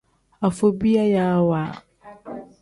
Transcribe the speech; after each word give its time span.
Afobiyayaawa. 0.47 1.61